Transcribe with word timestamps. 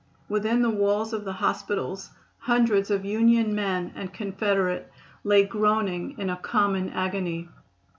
Within 0.27 0.63
the 0.63 0.69
walls 0.71 1.13
of 1.13 1.25
the 1.25 1.33
hospitals 1.33 2.09
hundreds 2.39 2.89
of 2.89 3.05
Union 3.05 3.53
men 3.53 3.91
and 3.95 4.11
Confederates 4.11 4.89
lay 5.23 5.43
groaning 5.45 6.17
in 6.17 6.27
a 6.31 6.37
common 6.37 6.89
agony. 6.89 7.47